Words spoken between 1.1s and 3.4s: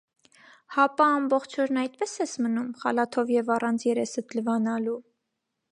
ամբողջ օրն այդպե՞ս ես մնում,- խալաթով